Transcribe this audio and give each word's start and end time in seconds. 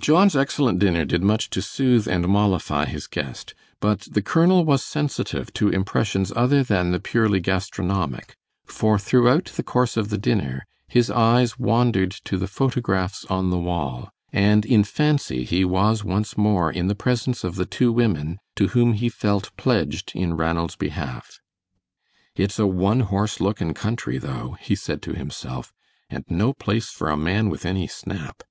John's 0.00 0.34
excellent 0.34 0.80
dinner 0.80 1.04
did 1.04 1.22
much 1.22 1.48
to 1.50 1.62
soothe 1.62 2.08
and 2.08 2.26
mollify 2.26 2.86
his 2.86 3.06
guest; 3.06 3.54
but 3.78 4.00
the 4.10 4.20
colonel 4.20 4.64
was 4.64 4.82
sensitive 4.84 5.52
to 5.52 5.68
impressions 5.68 6.32
other 6.34 6.64
than 6.64 6.90
the 6.90 6.98
purely 6.98 7.38
gastronomic, 7.38 8.34
for 8.66 8.98
throughout 8.98 9.44
the 9.54 9.62
course 9.62 9.96
of 9.96 10.08
the 10.08 10.18
dinner, 10.18 10.66
his 10.88 11.08
eyes 11.08 11.56
wandered 11.56 12.10
to 12.24 12.36
the 12.36 12.48
photographs 12.48 13.24
on 13.26 13.50
the 13.50 13.56
wall, 13.58 14.10
and 14.32 14.66
in 14.66 14.82
fancy 14.82 15.44
he 15.44 15.64
was 15.64 16.02
once 16.02 16.36
more 16.36 16.68
in 16.68 16.88
the 16.88 16.96
presence 16.96 17.44
of 17.44 17.54
the 17.54 17.64
two 17.64 17.92
women, 17.92 18.40
to 18.56 18.66
whom 18.74 18.94
he 18.94 19.08
felt 19.08 19.52
pledged 19.56 20.10
in 20.16 20.34
Ranald's 20.34 20.74
behalf. 20.74 21.38
"It's 22.34 22.58
a 22.58 22.66
one 22.66 22.98
horse 23.06 23.40
looking 23.40 23.72
country, 23.72 24.18
though," 24.18 24.56
he 24.60 24.74
said 24.74 25.00
to 25.02 25.12
himself, 25.12 25.72
"and 26.10 26.24
no 26.28 26.54
place 26.54 26.90
for 26.90 27.08
a 27.08 27.16
man 27.16 27.48
with 27.48 27.64
any 27.64 27.86
snap. 27.86 28.42